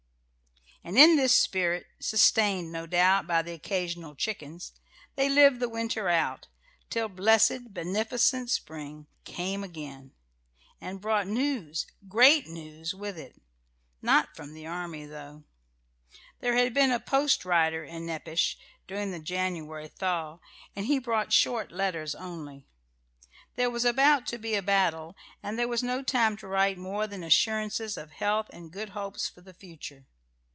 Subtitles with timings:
[0.83, 4.73] And in this spirit, sustained, no doubt, by the occasional chickens,
[5.15, 6.47] they lived the winter out,
[6.89, 10.13] till blessed, beneficent spring came again,
[10.81, 13.39] and brought news, great news, with it.
[14.01, 15.43] Not from the army, though.
[16.39, 18.57] There had been a post rider in Nepash
[18.87, 20.39] during the January thaw,
[20.75, 22.65] and he brought short letters only.
[23.55, 27.05] There was about to be a battle, and there was no time to write more
[27.05, 30.07] than assurances of health and good hopes for the future.